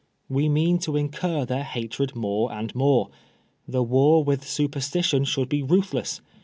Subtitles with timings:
[0.29, 3.11] We mean to incur their hatred more and more.
[3.67, 6.21] The war with superstition should be ruthless.